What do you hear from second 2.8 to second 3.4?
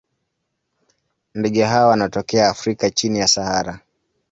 chini ya